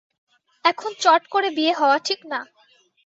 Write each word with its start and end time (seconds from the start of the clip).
এখন 0.65 0.91
চট 0.99 1.21
করে 1.27 1.49
বিয়ে 1.49 1.73
হওয়া 1.73 1.97
ঠিক 1.99 2.19
না। 2.25 2.39